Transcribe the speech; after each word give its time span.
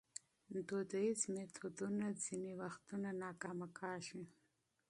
دودیز 0.67 1.21
میتودونه 1.33 2.05
ځینې 2.23 2.51
وختونه 2.61 3.09
ناکامه 3.23 3.67
کېږي. 3.77 4.23